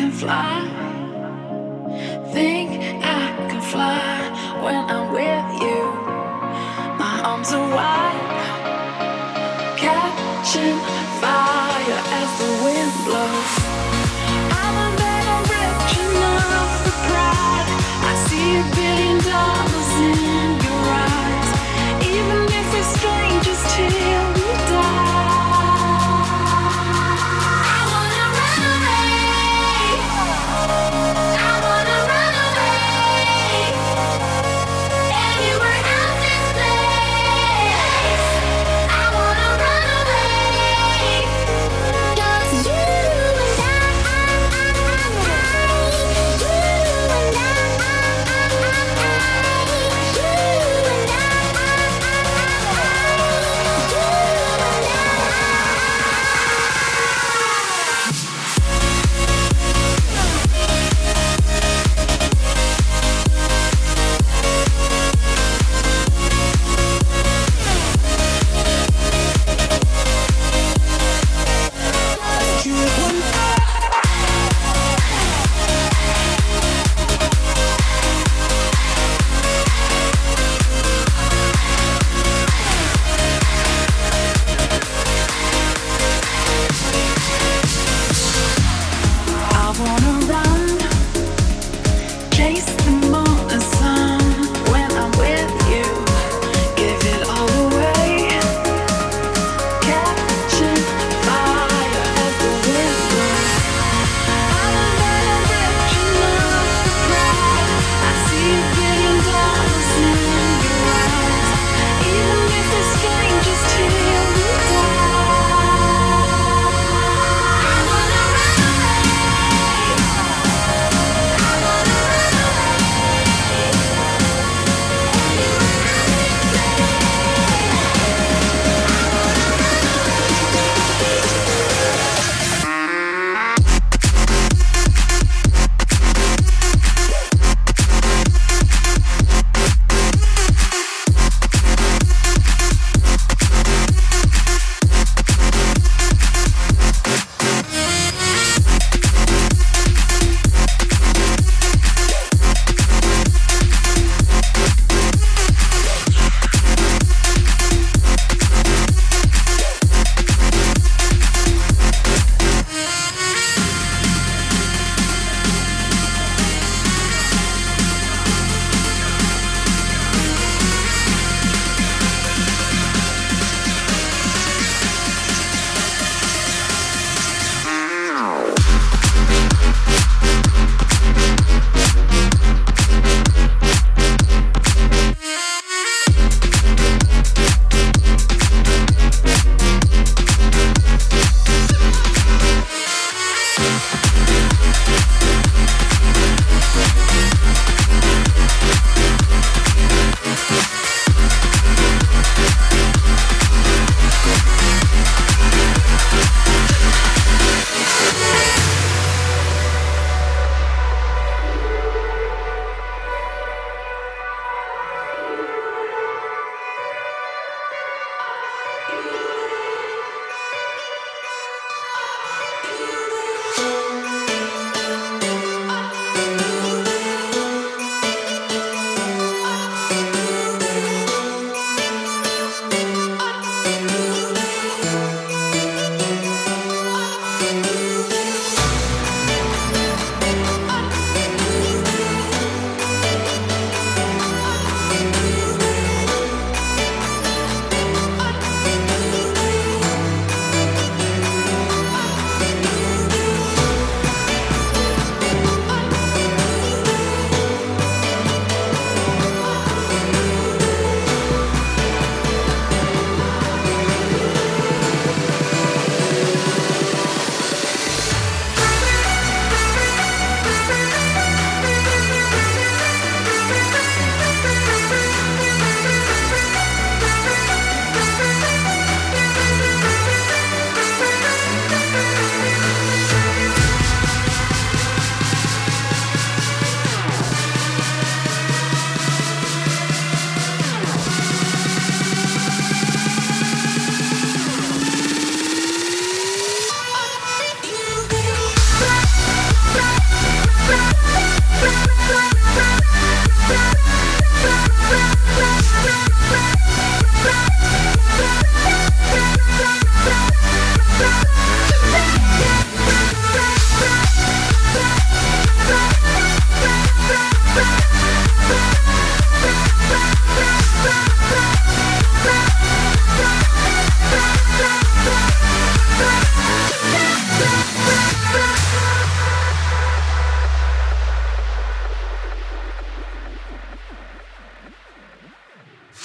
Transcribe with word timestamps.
Anywhere 0.00 0.79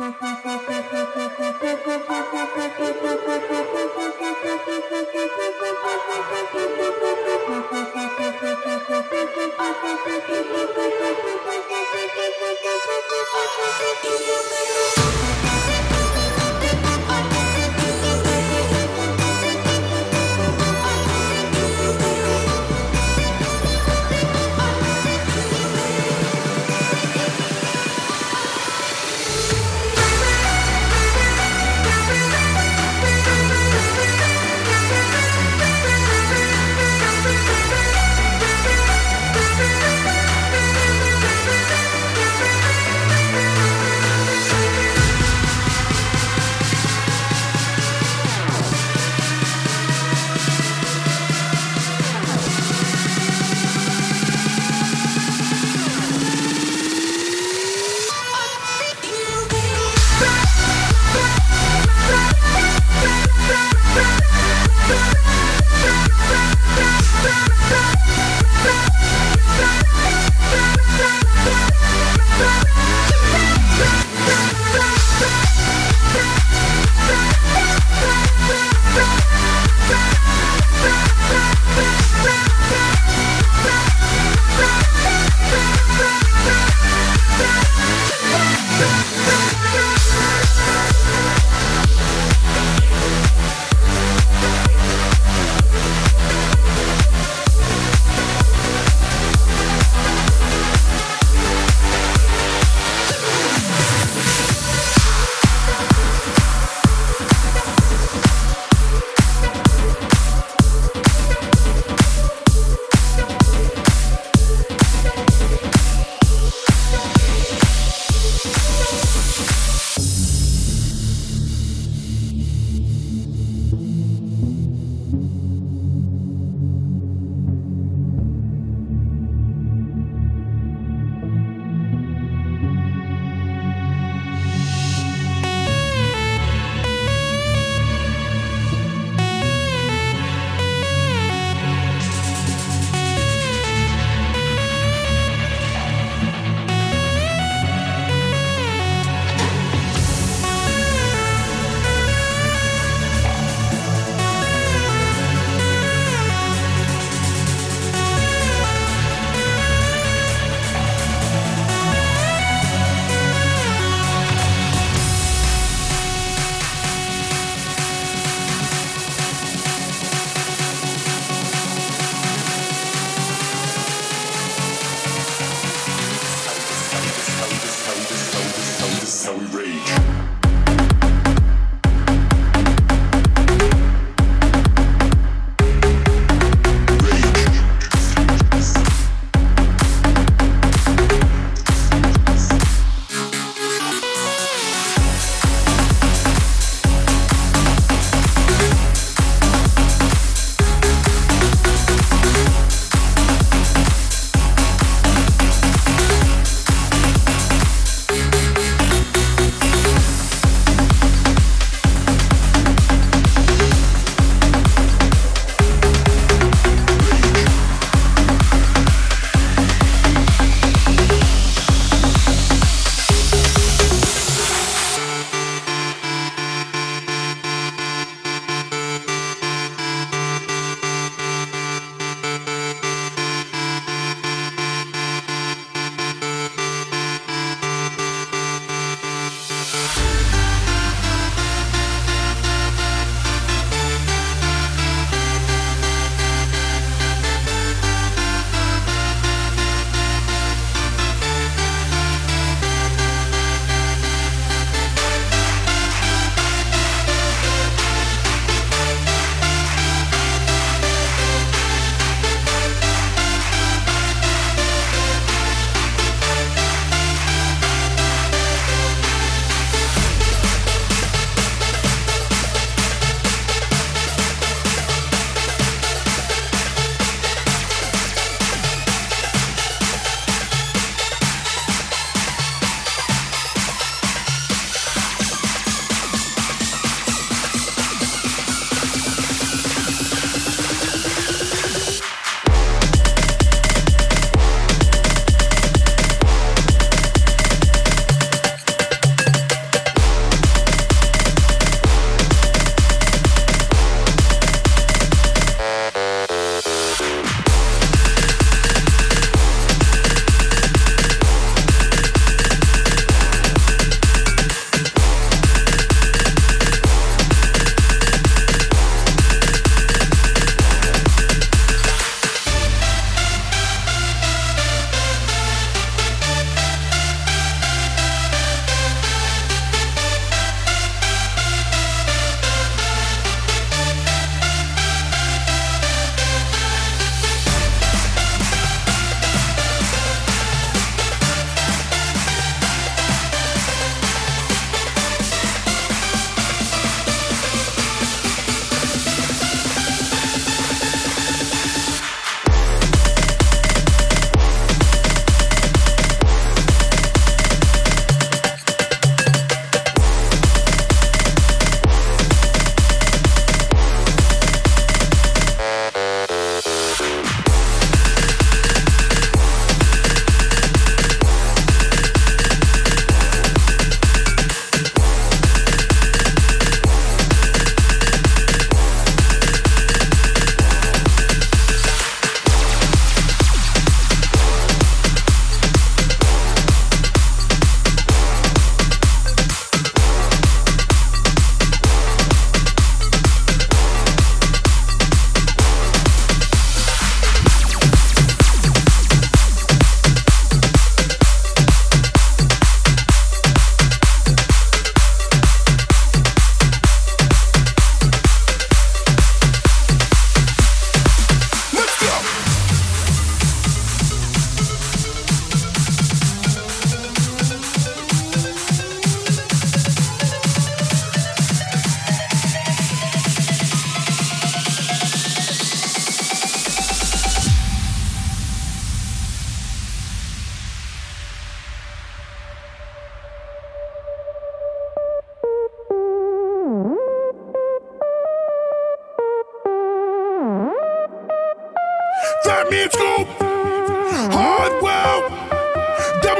Thank 0.00 0.69
you. 0.69 0.69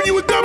you 0.07 0.15
with 0.15 0.27
dog. 0.27 0.40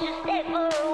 just 0.00 0.22
stay 0.22 0.42
away. 0.46 0.87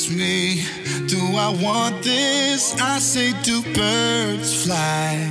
Ask 0.00 0.16
me, 0.16 0.62
do 1.08 1.18
I 1.36 1.50
want 1.62 2.02
this? 2.02 2.74
I 2.80 2.98
say, 2.98 3.34
do 3.42 3.62
birds 3.74 4.64
fly? 4.64 5.30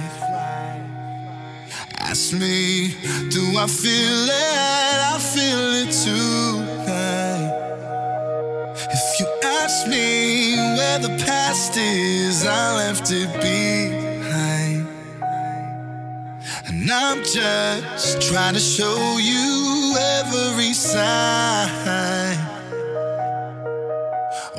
Ask 1.97 2.33
me, 2.33 2.89
do 3.31 3.57
I 3.57 3.65
feel 3.65 4.25
it? 4.29 4.97
I 5.11 5.17
feel 5.33 5.63
it 5.81 5.91
tonight. 6.05 7.49
If 8.91 9.19
you 9.19 9.27
ask 9.43 9.87
me 9.87 10.55
where 10.77 10.99
the 10.99 11.17
past 11.25 11.75
is, 11.75 12.45
I 12.45 12.75
left 12.75 13.09
it 13.11 13.33
behind. 13.41 14.87
And 16.67 16.91
I'm 16.91 17.23
just 17.23 18.21
trying 18.21 18.53
to 18.53 18.59
show 18.59 19.17
you 19.17 19.95
every 19.97 20.73
sign. 20.73 22.48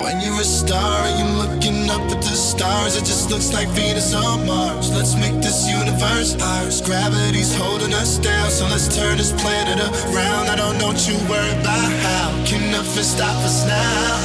When 0.01 0.19
you're 0.23 0.41
a 0.41 0.45
star 0.45 1.05
and 1.05 1.19
you're 1.21 1.37
looking 1.45 1.91
up 1.91 2.01
at 2.11 2.23
the 2.25 2.33
stars, 2.33 2.97
it 2.97 3.05
just 3.05 3.31
looks 3.31 3.53
like 3.53 3.69
Venus 3.69 4.15
on 4.15 4.47
Mars. 4.47 4.89
Let's 4.97 5.15
make 5.15 5.37
this 5.43 5.69
universe 5.69 6.41
ours. 6.41 6.81
Gravity's 6.81 7.55
holding 7.55 7.93
us 7.93 8.17
down, 8.17 8.51
so 8.51 8.65
let's 8.65 8.89
turn 8.97 9.19
this 9.19 9.33
planet 9.43 9.79
around. 10.09 10.49
I 10.49 10.57
don't 10.57 10.79
know 10.79 10.87
what 10.89 11.07
you 11.07 11.17
worry 11.29 11.53
about 11.61 11.93
how. 12.01 12.33
Can 12.47 12.73
nothing 12.73 13.05
stop 13.05 13.37
us 13.45 13.67
now? 13.69 14.17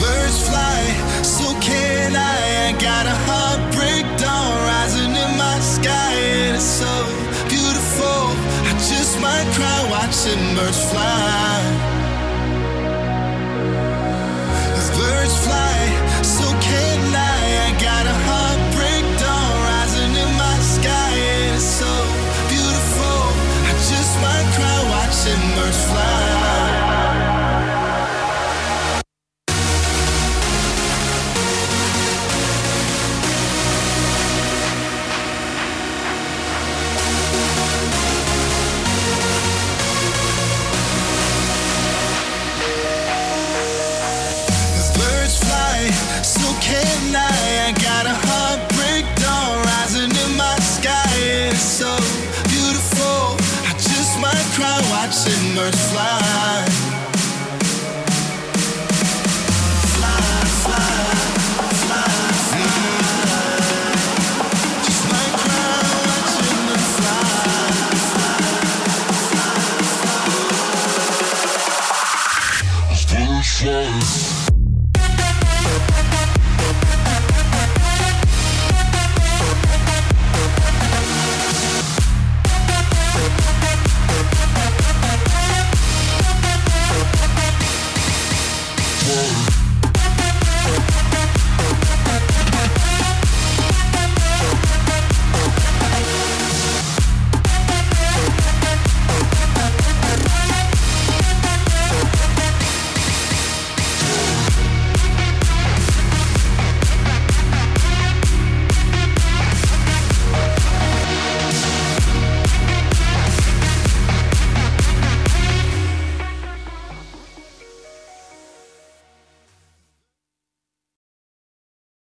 Birds 0.00 0.40
fly, 0.48 0.80
so 1.22 1.52
can 1.60 2.16
I. 2.16 2.68
I 2.68 2.72
got 2.80 3.04
a 3.04 3.16
heartbreak 3.28 4.06
dawn 4.16 4.52
rising 4.64 5.12
in 5.12 5.32
my 5.36 5.58
sky, 5.60 6.14
and 6.48 6.56
it's 6.56 6.64
so 6.64 6.88
beautiful. 7.52 8.32
I 8.64 8.72
just 8.80 9.20
might 9.20 9.44
cry 9.52 9.78
watching 9.92 10.40
birds 10.56 10.80
fly. 10.90 11.97
Birds 15.28 15.46
fly, 15.46 15.67